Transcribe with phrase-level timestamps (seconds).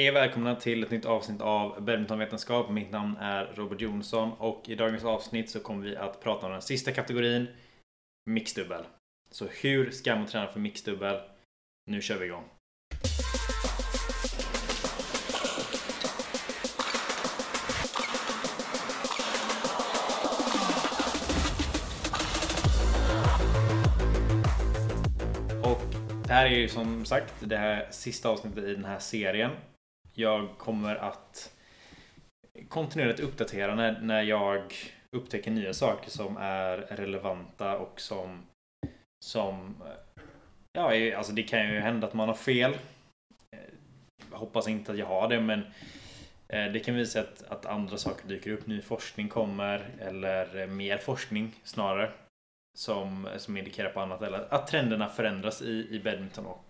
[0.00, 2.70] Hej och välkomna till ett nytt avsnitt av Badmintonvetenskap.
[2.70, 6.52] Mitt namn är Robert Jonsson och i dagens avsnitt så kommer vi att prata om
[6.52, 7.46] den sista kategorin
[8.30, 8.84] Mixdubbel.
[9.30, 11.20] Så hur ska man träna för mixdubbel?
[11.86, 12.44] Nu kör vi igång.
[25.62, 25.82] Och
[26.26, 29.50] det här är ju som sagt det här sista avsnittet i den här serien.
[30.20, 31.52] Jag kommer att
[32.68, 34.74] kontinuerligt uppdatera när, när jag
[35.16, 38.42] upptäcker nya saker som är relevanta och som
[39.24, 39.74] som
[40.72, 42.76] ja, alltså det kan ju hända att man har fel.
[44.30, 45.60] Jag hoppas inte att jag har det, men
[46.48, 48.66] eh, det kan visa att, att andra saker dyker upp.
[48.66, 52.10] Ny forskning kommer eller eh, mer forskning snarare
[52.78, 56.64] som, som indikerar på annat eller att trenderna förändras i, i badminton och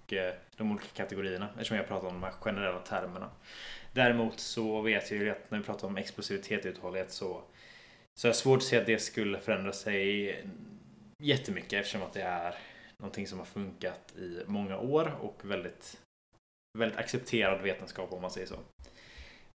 [0.56, 3.30] de olika kategorierna eftersom jag pratar om de här generella termerna.
[3.92, 7.42] Däremot så vet jag ju att när vi pratar om explosivitet och uthållighet så
[8.20, 10.36] så jag har svårt att se att det skulle förändra sig
[11.22, 12.54] jättemycket eftersom att det är
[12.98, 16.00] någonting som har funkat i många år och väldigt
[16.78, 18.58] väldigt accepterad vetenskap om man säger så.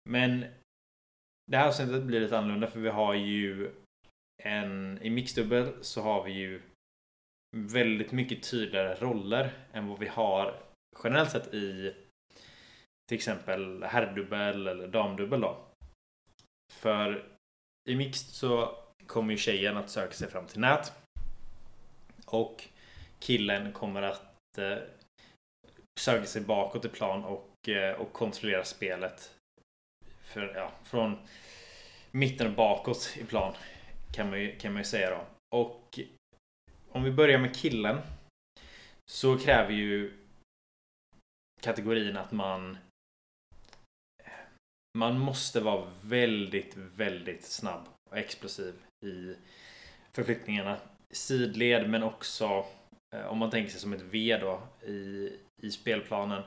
[0.09, 0.45] Men
[1.52, 3.72] det här avsnittet blir lite annorlunda för vi har ju
[4.44, 6.62] en i mixdubbel så har vi ju
[7.56, 10.59] väldigt mycket tydligare roller än vad vi har
[11.03, 11.95] generellt sett i
[13.08, 15.58] till exempel herrdubbel eller damdubbel då.
[16.73, 17.28] För
[17.89, 20.94] i mixed så kommer ju tjejen att söka sig fram till nät.
[22.25, 22.64] Och
[23.20, 24.78] killen kommer att eh,
[26.00, 29.36] söka sig bakåt i plan och, eh, och kontrollera spelet.
[30.22, 31.17] För, ja, från
[32.12, 33.53] mitten och bakåt i plan
[34.14, 35.25] kan man ju, kan man ju säga då.
[35.58, 36.00] Och
[36.96, 38.02] om vi börjar med killen
[39.12, 40.14] så kräver ju
[41.62, 42.78] kategorin att man
[44.98, 48.74] man måste vara väldigt, väldigt snabb och explosiv
[49.06, 49.36] i
[50.12, 50.78] förflyttningarna.
[51.12, 52.66] Sidled men också
[53.16, 55.30] eh, om man tänker sig som ett V då i,
[55.62, 56.44] i spelplanen.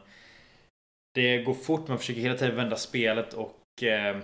[1.15, 4.21] Det går fort, man försöker hela tiden vända spelet och eh,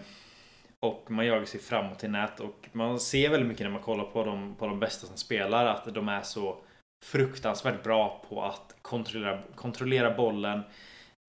[0.84, 4.05] och man jagar sig framåt i nät och man ser väldigt mycket när man kollar
[4.05, 6.59] på de, på de bästa som spelar att de är så
[7.05, 10.62] fruktansvärt bra på att kontrollera, kontrollera bollen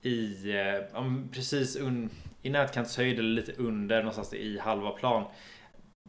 [0.03, 2.09] i eh, precis un,
[2.41, 5.23] i nätkantshöjd eller lite under någonstans i halva plan.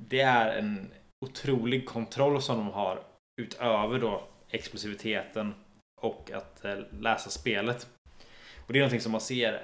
[0.00, 0.90] Det är en
[1.26, 3.02] otrolig kontroll som de har
[3.42, 5.54] utöver då explosiviteten
[6.02, 7.88] och att eh, läsa spelet.
[8.66, 9.60] Och det är någonting som man ser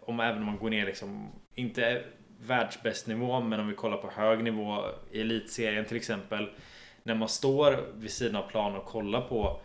[0.00, 2.04] om även om man går ner liksom inte
[2.40, 6.50] världsbästnivå men om vi kollar på hög nivå i elitserien till exempel.
[7.02, 9.60] När man står vid sidan av plan och kollar på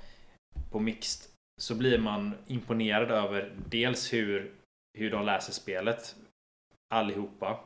[0.71, 4.51] på mixed så blir man imponerad över dels hur
[4.97, 6.15] hur de läser spelet
[6.89, 7.59] allihopa.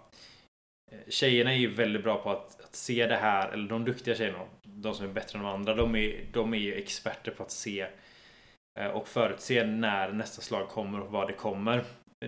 [0.91, 4.15] Eh, tjejerna är ju väldigt bra på att, att se det här, eller de duktiga
[4.15, 7.43] tjejerna, de som är bättre än de andra, de är, de är ju experter på
[7.43, 7.87] att se
[8.79, 11.83] eh, och förutse när nästa slag kommer och vad det kommer.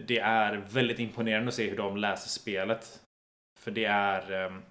[0.06, 3.02] Det är väldigt imponerande att se hur de läser spelet.
[3.59, 4.31] För det är...
[4.31, 4.62] Ehm,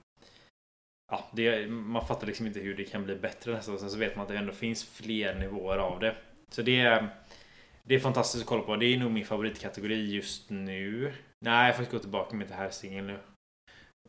[1.12, 3.78] ja, det, man fattar liksom inte hur det kan bli bättre nästan.
[3.78, 6.16] Sen så vet man att det ändå finns fler nivåer av det.
[6.50, 7.08] Så det är...
[7.82, 8.76] Det är fantastiskt att kolla på.
[8.76, 11.12] Det är nog min favoritkategori just nu.
[11.44, 13.18] Nej, jag får gå tillbaka med det här singeln nu.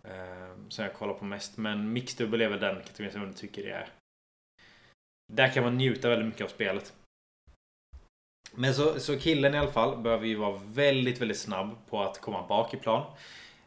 [0.04, 1.58] Ehm, som jag kollar på mest.
[1.58, 3.90] Men mixdubbel är väl den kategorin som jag tycker det är.
[5.34, 6.94] Där kan man njuta väldigt mycket av spelet.
[8.60, 12.22] Men så, så killen i alla fall behöver ju vara väldigt, väldigt snabb på att
[12.22, 13.06] komma bak i plan.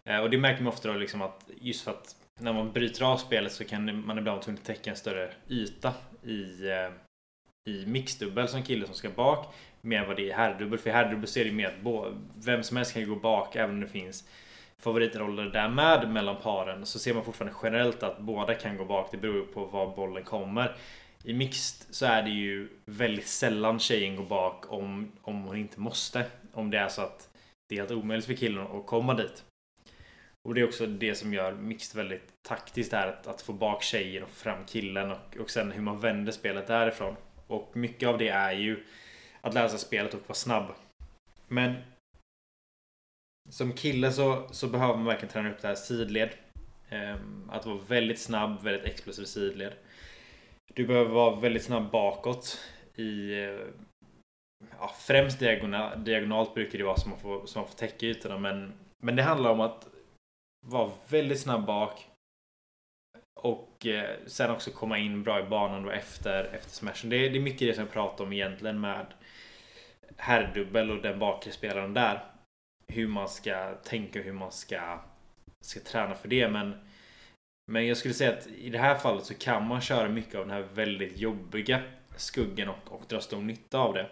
[0.05, 3.05] Eh, och det märker man ofta då liksom att just för att när man bryter
[3.05, 7.73] av spelet så kan man ibland vara tvungen att täcka en större yta i, eh,
[7.73, 9.55] i mixdubbel som kille som ska bak.
[9.81, 10.79] Mer än vad det är i herrdubbel.
[10.79, 13.57] För i herrdubbel så är det mer att bo- vem som helst kan gå bak
[13.57, 14.25] även om det finns
[14.79, 16.87] favoritroller där med mellan paren.
[16.87, 19.09] Så ser man fortfarande generellt att båda kan gå bak.
[19.11, 20.77] Det beror ju på var bollen kommer.
[21.25, 25.81] I mixed så är det ju väldigt sällan tjejen går bak om, om hon inte
[25.81, 26.27] måste.
[26.53, 27.31] Om det är så att
[27.69, 29.45] det är helt omöjligt för killen att komma dit.
[30.49, 33.07] Och det är också det som gör mixed väldigt taktiskt här.
[33.09, 36.33] Att, att få bak tjejen och få fram killen och, och sen hur man vänder
[36.33, 37.17] spelet därifrån.
[37.47, 38.85] Och mycket av det är ju
[39.41, 40.75] att läsa spelet och vara snabb.
[41.49, 41.75] Men
[43.49, 46.31] som kille så, så behöver man verkligen träna upp det här sidled.
[46.89, 49.73] Ehm, att vara väldigt snabb, väldigt explosiv sidled.
[50.75, 52.59] Du behöver vara väldigt snabb bakåt
[52.97, 53.33] i
[54.79, 58.39] ja, främst diagonal, diagonalt brukar det vara som man får, som man får täcka ytorna
[58.39, 58.73] men,
[59.03, 59.87] men det handlar om att
[60.67, 62.07] vara väldigt snabb bak
[63.41, 67.11] och eh, sen också komma in bra i banan då efter, efter smashen.
[67.11, 69.07] Det, är- det är mycket det som jag pratar om egentligen med
[70.17, 72.25] herrdubbel och den bakre spelaren där.
[72.93, 74.99] hur man ska tänka, och hur man ska,
[75.65, 76.49] ska träna för det.
[76.49, 76.90] Men,
[77.71, 80.47] men jag skulle säga att i det här fallet så kan man köra mycket av
[80.47, 81.83] den här väldigt jobbiga
[82.17, 84.07] skuggen och, och dra stor nytta av det.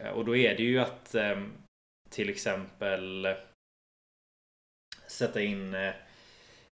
[0.00, 1.52] Eh, och då är det ju att ehm,
[2.10, 3.28] till exempel
[5.06, 5.92] sätta in eh,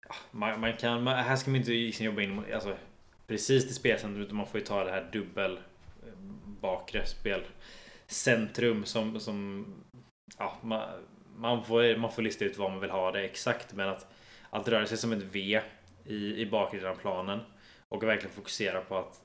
[0.07, 2.77] ah, man, man, kan, man, här ska man inte liksom jobba in alltså,
[3.27, 5.57] precis till spelcentrum utan man får ju ta det här dubbel
[6.07, 6.13] eh,
[6.61, 9.65] bakre spelcentrum som, som
[10.37, 10.89] ja, man,
[11.35, 14.07] man, får, man får lista ut vad man vill ha det exakt men att,
[14.49, 15.61] att röra sig som ett V
[16.11, 17.39] i, i bakre delen av planen
[17.89, 19.21] och verkligen fokusera på att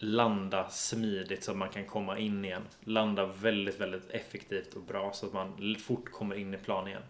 [0.00, 2.62] landa smidigt så att man kan komma in igen.
[2.80, 7.02] Landa väldigt, väldigt effektivt och bra så att man fort kommer in i plan igen.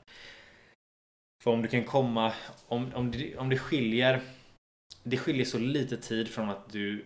[1.42, 2.32] För om du kan komma,
[2.66, 4.20] om, om, det, om det skiljer
[5.02, 7.04] det skiljer så lite tid från att du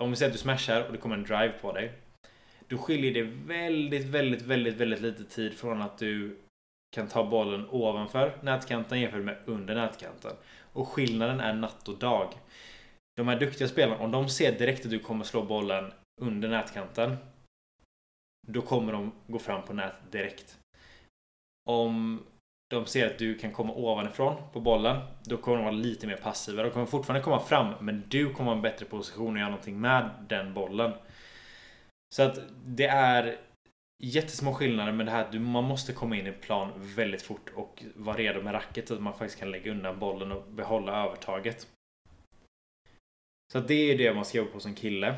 [0.00, 1.92] om vi säger att du smashar och det kommer en drive på dig.
[2.68, 6.38] Då skiljer det väldigt, väldigt, väldigt, väldigt lite tid från att du
[6.90, 10.32] kan ta bollen ovanför nätkanten jämfört med under nätkanten.
[10.72, 12.34] Och skillnaden är natt och dag.
[13.16, 17.16] De här duktiga spelarna, om de ser direkt att du kommer slå bollen under nätkanten.
[18.46, 20.58] Då kommer de gå fram på nät direkt.
[21.70, 22.22] Om
[22.70, 25.00] de ser att du kan komma ovanifrån på bollen.
[25.24, 26.62] Då kommer de vara lite mer passiva.
[26.62, 29.80] De kommer fortfarande komma fram men du kommer ha en bättre position och göra någonting
[29.80, 30.92] med den bollen.
[32.14, 33.38] Så att det är
[33.98, 37.50] jättesmå skillnader men det här att du, man måste komma in i plan väldigt fort
[37.54, 41.04] och vara redo med racket så att man faktiskt kan lägga undan bollen och behålla
[41.04, 41.68] övertaget.
[43.52, 45.14] Så det är det man ska jobba på som kille.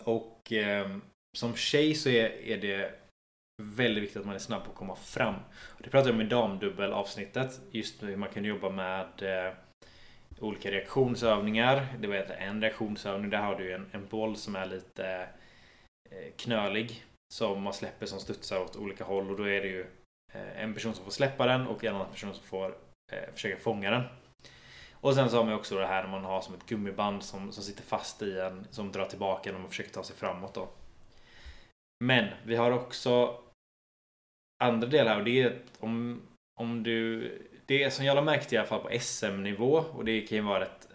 [0.00, 0.96] Och eh,
[1.36, 2.94] som tjej så är, är det
[3.62, 5.34] väldigt viktigt att man är snabb på att komma fram.
[5.78, 7.60] Det pratade jag om i damdubbel avsnittet.
[7.70, 9.54] Just hur man kan jobba med eh,
[10.40, 11.86] olika reaktionsövningar.
[12.00, 13.30] Det var en reaktionsövning.
[13.30, 15.41] Där har du en, en boll som är lite eh,
[16.12, 17.04] Eh, knölig.
[17.32, 19.30] Som man släpper som studsar åt olika håll.
[19.30, 19.86] Och då är det ju
[20.32, 22.76] eh, en person som får släppa den och en annan person som får
[23.12, 24.02] eh, försöka fånga den.
[24.92, 27.52] Och sen så har man också det här när man har som ett gummiband som,
[27.52, 28.66] som sitter fast i en.
[28.70, 30.68] Som drar tillbaka när man försöker ta sig framåt då.
[32.04, 33.40] Men vi har också
[34.64, 36.22] andra delar och det är om,
[36.60, 37.28] om du...
[37.66, 40.60] Det som jag har märkt i alla fall på SM-nivå och det kan ju vara
[40.60, 40.88] rätt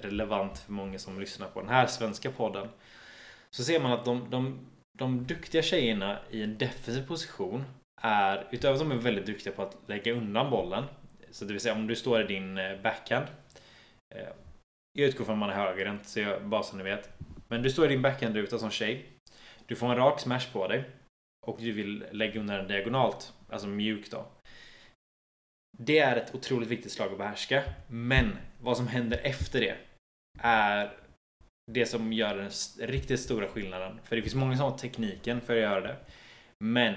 [0.00, 2.68] relevant för många som lyssnar på den här svenska podden.
[3.54, 4.66] Så ser man att de, de,
[4.98, 7.64] de duktiga tjejerna i en defensiv position
[8.02, 10.84] är, utöver att de är väldigt duktiga på att lägga undan bollen.
[11.30, 13.26] Så det vill säga om du står i din eh, backhand.
[14.14, 14.28] Eh,
[14.92, 17.10] jag utgår från att man är högerhänt, så jag, bara så ni vet.
[17.48, 19.06] Men du står i din backhandruta som tjej.
[19.66, 20.84] Du får en rak smash på dig.
[21.46, 23.32] Och du vill lägga undan den diagonalt.
[23.50, 24.26] Alltså mjukt då.
[25.78, 27.62] Det är ett otroligt viktigt slag att behärska.
[27.88, 29.76] Men vad som händer efter det
[30.38, 31.03] är
[31.72, 32.50] det som gör den
[32.88, 34.00] riktigt stora skillnaden.
[34.04, 35.96] För det finns många som har tekniken för att göra det.
[36.64, 36.94] Men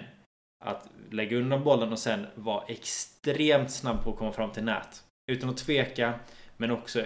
[0.66, 5.04] att lägga undan bollen och sen vara extremt snabb på att komma fram till nät.
[5.32, 6.20] Utan att tveka,
[6.58, 7.06] men också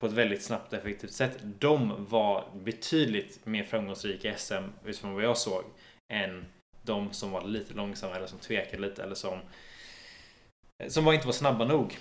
[0.00, 1.38] på ett väldigt snabbt och effektivt sätt.
[1.42, 5.64] De var betydligt mer framgångsrika i SM utifrån vad jag såg
[6.12, 6.46] än
[6.82, 9.38] de som var lite långsamma eller som tvekade lite eller som
[10.88, 11.98] som var inte var snabba nog.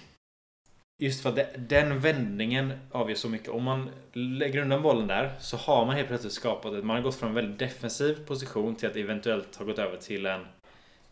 [0.98, 3.50] Just för att det, den vändningen avgör så mycket.
[3.50, 6.86] Om man lägger undan bollen där så har man helt plötsligt skapat ett...
[6.86, 10.26] Man har gått från en väldigt defensiv position till att eventuellt ha gått över till
[10.26, 10.46] en...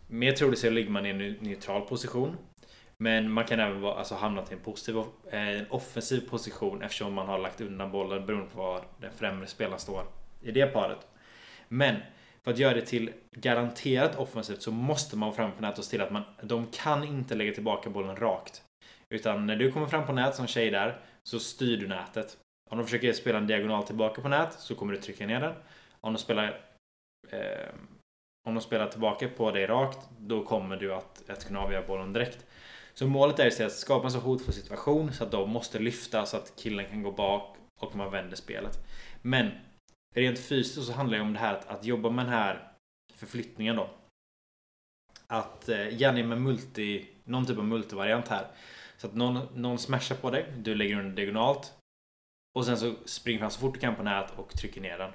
[0.07, 2.37] Mer troligt så ligger man i en neutral position.
[2.97, 4.97] Men man kan även vara, alltså, hamna till en positiv,
[5.31, 9.47] eh, en offensiv position eftersom man har lagt undan bollen beroende på var den främre
[9.47, 10.03] spelaren står
[10.41, 11.07] i det paret.
[11.67, 11.95] Men
[12.43, 15.91] för att göra det till garanterat offensivt så måste man vara framför nät och se
[15.91, 18.61] till att man, de kan inte lägga tillbaka bollen rakt.
[19.13, 22.37] Utan när du kommer fram på nät som tjej där så styr du nätet.
[22.69, 25.53] Om de försöker spela en diagonal tillbaka på nät så kommer du trycka ner den.
[26.01, 26.61] Om de spelar
[27.29, 27.69] eh,
[28.47, 32.13] om de spelar tillbaka på dig rakt då kommer du att, att kunna avgöra bollen
[32.13, 32.45] direkt.
[32.93, 36.37] Så målet är att skapa en så hotfull situation så att de måste lyfta så
[36.37, 38.77] att killen kan gå bak och man vänder spelet.
[39.21, 39.51] Men
[40.15, 42.71] rent fysiskt så handlar det om det här att, att jobba med den här
[43.13, 43.89] förflyttningen då.
[45.27, 48.47] Att eh, gärna med multi, någon typ av multivariant här.
[49.03, 51.73] Så att någon, någon smashar på dig, du lägger den diagonalt.
[52.55, 55.11] Och sen så springer fram så fort du kan på nät och trycker ner den.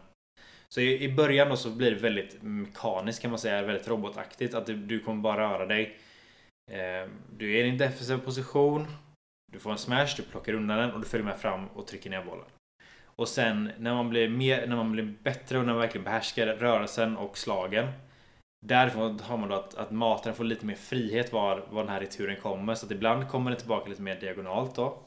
[0.68, 4.54] Så i, i början då så blir det väldigt mekaniskt kan man säga, väldigt robotaktigt.
[4.54, 5.98] Att du, du kommer bara röra dig.
[6.70, 8.86] Eh, du är i din defensiva position.
[9.52, 12.10] Du får en smash, du plockar undan den och du följer med fram och trycker
[12.10, 12.48] ner bollen.
[13.04, 16.46] Och sen när man blir, mer, när man blir bättre och när man verkligen behärskar
[16.46, 17.86] rörelsen och slagen.
[18.66, 22.00] Därifrån har man då att, att mataren får lite mer frihet var, var den här
[22.00, 22.74] returen kommer.
[22.74, 24.98] Så att ibland kommer den tillbaka lite mer diagonalt då.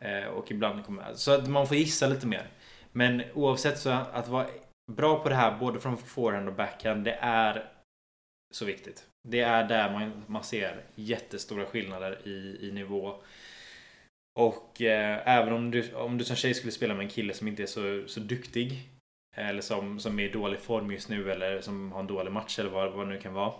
[0.00, 1.14] Eh, och ibland kommer...
[1.14, 2.46] Så att man får gissa lite mer.
[2.92, 4.46] Men oavsett så att vara
[4.92, 7.04] bra på det här både från forehand och backhand.
[7.04, 7.70] Det är
[8.54, 9.06] så viktigt.
[9.28, 13.22] Det är där man, man ser jättestora skillnader i, i nivå.
[14.38, 17.48] Och eh, även om du, om du som tjej skulle spela med en kille som
[17.48, 18.88] inte är så, så duktig.
[19.36, 22.58] Eller som, som är i dålig form just nu eller som har en dålig match
[22.58, 23.54] eller vad, vad det nu kan vara.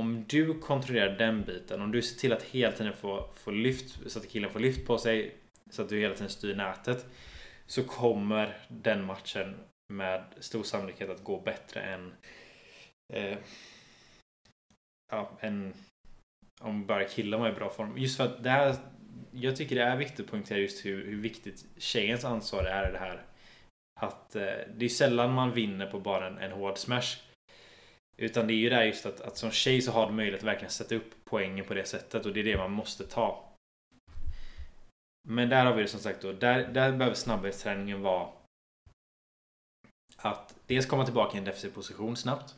[0.00, 4.10] Om du kontrollerar den biten, om du ser till att hela tiden få, få lyft,
[4.10, 5.34] så att killen får lyft på sig,
[5.70, 7.06] så att du hela tiden styr nätet.
[7.66, 9.56] Så kommer den matchen
[9.92, 12.12] med stor sannolikhet att gå bättre än
[13.12, 13.38] eh,
[15.12, 15.74] ja, än
[16.60, 17.98] om bara killen var i bra form.
[17.98, 18.76] Just för att det här
[19.32, 22.92] jag tycker det är viktigt att poängtera just hur, hur viktigt tjejens ansvar är i
[22.92, 23.22] det här.
[24.00, 24.42] Att eh,
[24.74, 27.16] det är sällan man vinner på bara en, en hård smash.
[28.16, 30.48] Utan det är ju där just att, att som tjej så har du möjlighet att
[30.48, 33.44] verkligen sätta upp poängen på det sättet och det är det man måste ta.
[35.28, 36.32] Men där har vi det som sagt då.
[36.32, 38.28] Där, där behöver snabbhetsträningen vara
[40.16, 42.54] att dels komma tillbaka i en defensiv position snabbt.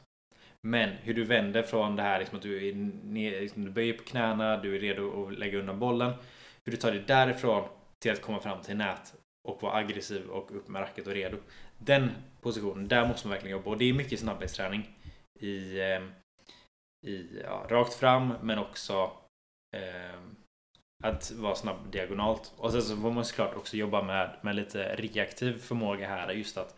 [0.62, 3.94] Men hur du vänder från det här liksom att du, är ner, liksom du böjer
[3.94, 6.12] på knäna, du är redo att lägga undan bollen.
[6.64, 7.68] Hur du tar dig därifrån
[7.98, 9.14] till att komma fram till nät
[9.48, 11.36] och vara aggressiv och upp med racket och redo.
[11.78, 14.96] Den positionen, där måste man verkligen jobba och det är mycket snabbhetsträning
[15.40, 16.12] i, ehm,
[17.06, 19.12] i ja, rakt fram men också
[19.76, 20.20] eh,
[21.04, 22.52] att vara snabb diagonalt.
[22.56, 26.32] Och sen så får man såklart också jobba med, med lite reaktiv förmåga här.
[26.32, 26.76] Just att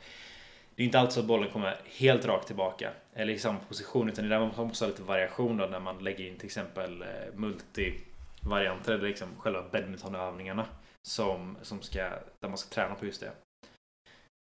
[0.75, 4.09] det är inte alltid så att bollen kommer helt rakt tillbaka eller i samma position
[4.09, 6.47] utan det är där man måste ha lite variation då när man lägger in till
[6.47, 7.95] exempel eh, multi
[8.43, 10.67] varianter eller liksom själva badmintonövningarna
[11.09, 12.01] som, som ska,
[12.41, 13.33] där man ska träna på just det.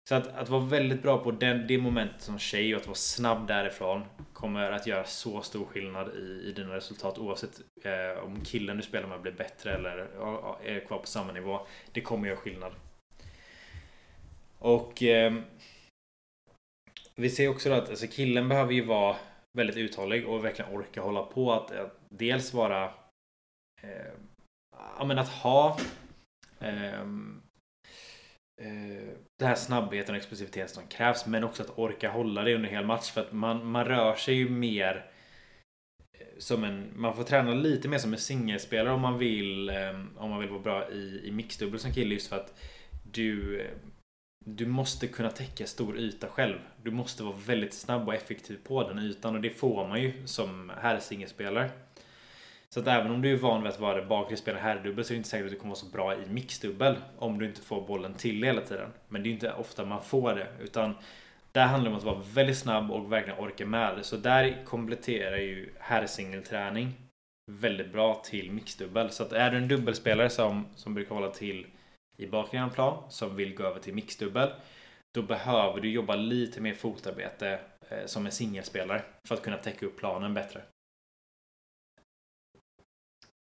[0.10, 2.96] Så att, att vara väldigt bra på den, det momentet som tjej och att vara
[2.96, 4.03] snabb därifrån
[4.34, 8.84] kommer att göra så stor skillnad i, i dina resultat oavsett eh, om killen du
[8.84, 9.98] spelar med blir bättre eller
[10.63, 11.67] är kvar på samma nivå.
[11.91, 12.74] Det kommer göra skillnad.
[14.60, 15.34] Och eh,
[17.15, 19.15] vi ser också då att alltså, killen behöver ju vara
[19.58, 22.93] väldigt uthållig och verkligen orka hålla på att, att dels vara
[23.81, 24.11] eh,
[24.97, 25.77] ja, men att ha
[26.59, 27.01] eh,
[28.61, 29.07] eh,
[29.39, 32.85] den här snabbheten och explosiviteten som krävs men också att orka hålla det under hel
[32.85, 35.05] match för att man, man rör sig ju mer
[36.19, 40.17] eh, som en, man får träna lite mer som en singelspelare om man vill ehm,
[40.17, 42.59] om man vill vara bra i, i mixdubbel som kille just för att
[43.03, 43.71] du eh,
[44.45, 46.59] du måste kunna täcka stor yta själv.
[46.83, 50.27] Du måste vara väldigt snabb och effektiv på den ytan och det får man ju
[50.27, 51.69] som herrsingelspelare.
[52.73, 55.15] Så att även om du är van vid att vara bakre spelare herrdubbel så är
[55.15, 57.87] det inte säkert att du kommer vara så bra i mixdubbel om du inte får
[57.87, 58.89] bollen till hela tiden.
[59.07, 60.95] Men det är inte ofta man får det utan
[61.51, 64.03] där handlar det om att vara väldigt snabb och verkligen orka med det.
[64.03, 66.93] Så där kompletterar ju herrsingelträning
[67.51, 69.09] väldigt bra till mixdubbel.
[69.09, 71.67] Så att är du en dubbelspelare som, som brukar hålla till
[72.17, 74.49] i bakre plan som vill gå över till mixdubbel
[75.13, 77.59] då behöver du jobba lite mer fotarbete
[77.89, 80.61] eh, som en singelspelare för att kunna täcka upp planen bättre.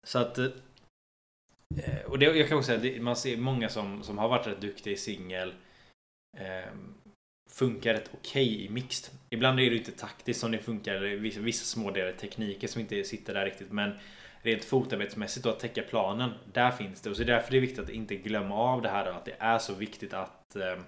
[0.07, 0.37] Så att...
[0.37, 4.47] Eh, och det, jag kan också säga, att man ser många som, som har varit
[4.47, 5.53] rätt duktiga i singel
[6.37, 6.73] eh,
[7.49, 9.13] funkar rätt okej okay i mixed.
[9.29, 12.81] Ibland är det inte taktiskt som det funkar, eller vissa, vissa små delar tekniker som
[12.81, 13.91] inte sitter där riktigt, men
[14.41, 17.09] rent fotarbetsmässigt och att täcka planen, där finns det.
[17.09, 19.11] Och så är det därför det är viktigt att inte glömma av det här då,
[19.11, 20.79] att det är så viktigt att eh,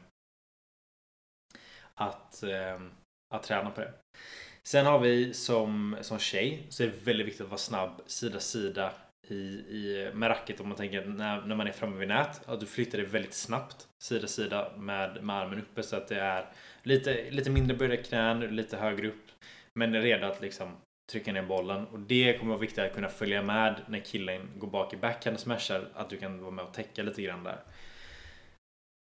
[1.95, 2.81] att, eh,
[3.33, 3.93] att träna på det.
[4.63, 8.39] Sen har vi som, som tjej så är det väldigt viktigt att vara snabb sida
[8.39, 8.93] sida
[9.27, 12.49] i, i, med racket om man tänker när, när man är framme vid nät.
[12.49, 16.19] Att du flyttar dig väldigt snabbt sida sida med, med armen uppe så att det
[16.19, 16.45] är
[16.83, 19.31] lite, lite mindre böjda knän, lite högre upp.
[19.73, 20.75] Men är redo att liksom
[21.11, 21.87] trycka ner bollen.
[21.87, 25.35] Och det kommer vara viktigt att kunna följa med när killen går bak i backhand
[25.35, 25.89] och smashar.
[25.93, 27.59] Att du kan vara med och täcka lite grann där.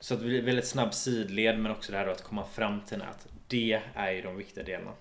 [0.04, 2.82] Så att det blir väldigt snabb sidled men också det här då att komma fram
[2.82, 3.28] till nät.
[3.48, 4.94] Det är ju de viktiga delarna.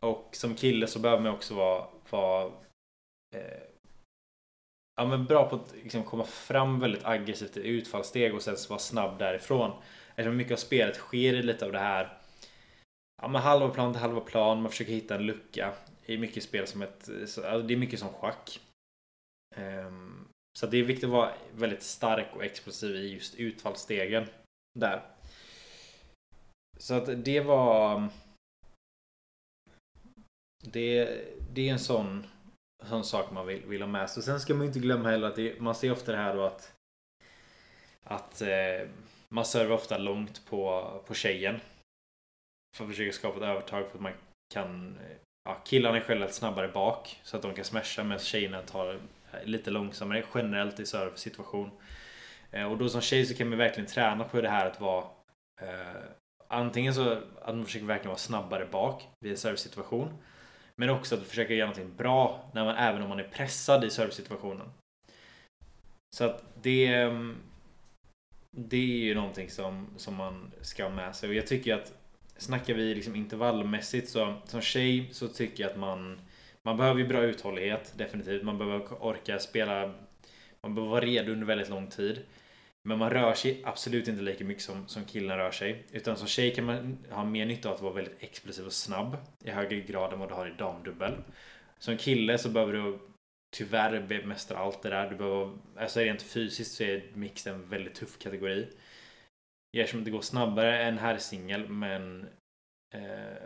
[0.00, 2.52] Och som kille så behöver man också vara, vara
[3.36, 3.69] eh,
[5.00, 8.78] ja, men bra på att liksom komma fram väldigt aggressivt i utfallssteg och sen vara
[8.78, 9.82] snabb därifrån.
[10.08, 12.18] Eftersom mycket av spelet sker i lite av det här
[13.22, 14.62] ja, men halva plan till halva plan.
[14.62, 15.72] Man försöker hitta en lucka.
[16.06, 17.06] Det är mycket spel som ett...
[17.06, 18.60] det är mycket som schack.
[19.56, 20.28] Um,
[20.58, 24.26] så det är viktigt att vara väldigt stark och explosiv i just utfallsstegen.
[24.78, 25.02] Där.
[26.78, 28.08] Så att det var...
[30.64, 32.26] Det, det är en sån,
[32.88, 34.22] sån sak man vill, vill ha med sig.
[34.22, 36.72] Sen ska man inte glömma heller att det, man ser ofta det här då att
[38.04, 38.88] att eh,
[39.28, 41.60] man servar ofta långt på, på tjejen.
[42.76, 44.12] För att försöka skapa ett övertag för att man
[44.54, 48.62] kan eh, ja, killarna är generellt snabbare bak så att de kan smasha medan tjejerna
[48.62, 48.94] tar
[49.32, 51.70] eh, lite långsammare generellt i serve-situation.
[52.50, 55.04] Eh, och då som tjej så kan man verkligen träna på det här att vara
[55.62, 56.02] eh,
[56.52, 60.18] Antingen så att man försöker verkligen vara snabbare bak vid en serve-situation
[60.80, 63.90] men också att försöka göra någonting bra när man, även om man är pressad i
[63.90, 64.66] servicesituationen.
[66.16, 66.86] Så att det...
[66.86, 67.36] Ehm,
[68.50, 71.28] det är ju någonting som, som man ska ha med sig.
[71.28, 71.92] Och jag tycker att
[72.36, 76.20] Snackar vi liksom intervallmässigt så som tjej så tycker jag att man
[76.62, 78.42] Man behöver ju bra uthållighet definitivt.
[78.42, 79.94] Man behöver orka spela
[80.62, 82.20] Man behöver vara redo under väldigt lång tid.
[82.88, 85.86] Men man rör sig absolut inte lika mycket som, som killen rör sig.
[85.92, 89.16] Utan som tjej kan man ha mer nytta av att vara väldigt explosiv och snabb.
[89.44, 91.14] I högre grad än vad du har i damdubbel.
[91.78, 92.98] Som kille så behöver du
[93.56, 95.10] tyvärr bemästra allt det där.
[95.10, 98.68] Du behöver, alltså rent fysiskt så är mix en väldigt tuff kategori.
[99.76, 102.28] Eftersom det går snabbare än herrsingel men
[102.94, 103.42] eh,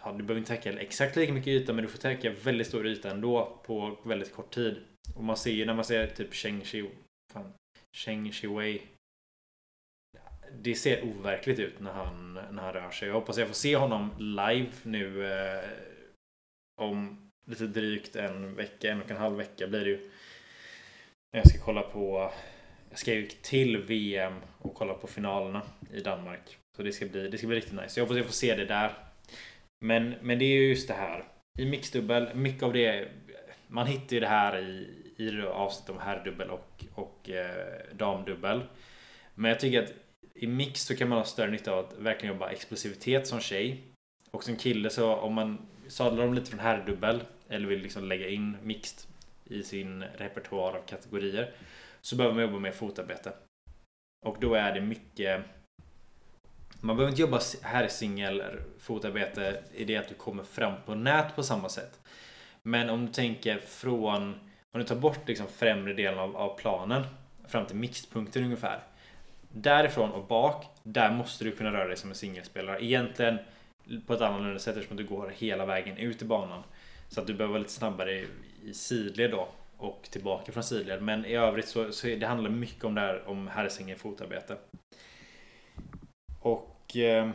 [0.00, 2.86] ja, du behöver inte täcka exakt lika mycket yta men du får täcka väldigt stor
[2.86, 4.84] yta ändå på väldigt kort tid.
[5.14, 6.90] Och man ser ju när man ser typ Cheng Shi
[7.32, 7.52] fan,
[7.94, 8.82] Cheng Shiwei
[10.62, 13.08] det ser overkligt ut när han, när han rör sig.
[13.08, 15.64] Jag hoppas jag får se honom live nu eh,
[16.80, 20.10] om lite drygt en vecka, en och en halv vecka blir det ju.
[21.30, 22.32] Jag ska kolla på
[22.90, 26.58] jag ska ju till VM och kolla på finalerna i Danmark.
[26.76, 28.00] Så det ska bli, det ska bli riktigt nice.
[28.00, 28.92] Jag hoppas jag får se det där.
[29.84, 31.24] Men, men det är ju just det här.
[31.58, 33.08] I mixdubbel, mycket av det
[33.66, 38.62] man hittar ju det här i, i avsnitt om herrdubbel och, och eh, damdubbel.
[39.34, 39.92] Men jag tycker att
[40.34, 43.82] i mix så kan man ha större nytta av att verkligen jobba explosivitet som tjej.
[44.30, 48.28] Och som kille så om man sadlar om lite från herrdubbel eller vill liksom lägga
[48.28, 49.10] in mixed
[49.44, 51.52] i sin repertoar av kategorier
[52.00, 53.32] så behöver man jobba med fotarbete.
[54.26, 55.44] Och då är det mycket
[56.80, 58.42] man behöver inte jobba här singel
[58.78, 62.00] fotarbete i det att du kommer fram på nät på samma sätt.
[62.62, 67.02] Men om du tänker från om du tar bort liksom främre delen av, av planen
[67.46, 68.80] fram till mixpunkten ungefär.
[69.52, 72.84] Därifrån och bak, där måste du kunna röra dig som en singelspelare.
[72.84, 73.38] Egentligen
[74.06, 76.62] på ett annorlunda sätt eftersom du går hela vägen ut i banan.
[77.08, 78.26] Så att du behöver vara lite snabbare i,
[78.64, 81.02] i sidled då och tillbaka från sidled.
[81.02, 84.56] Men i övrigt så, så det handlar mycket om det här om herrsingel fotarbete.
[86.40, 87.30] Och eh,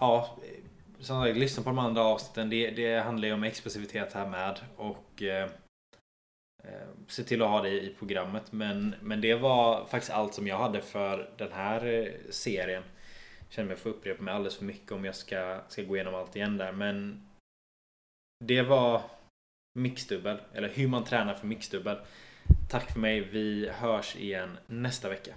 [0.00, 0.36] ja,
[1.04, 2.50] som sagt, lyssna på de andra avsnitten.
[2.50, 4.60] Det, det handlar ju om explosivitet här med.
[4.76, 5.50] Och eh,
[6.64, 8.52] eh, se till att ha det i programmet.
[8.52, 12.82] Men, men det var faktiskt allt som jag hade för den här eh, serien.
[13.38, 16.14] Jag känner mig få upprepa mig alldeles för mycket om jag ska, ska gå igenom
[16.14, 16.72] allt igen där.
[16.72, 17.26] Men
[18.44, 19.02] det var
[19.78, 20.38] mixdubbel.
[20.52, 21.96] Eller hur man tränar för mixdubbel.
[22.70, 23.20] Tack för mig.
[23.20, 25.34] Vi hörs igen nästa vecka.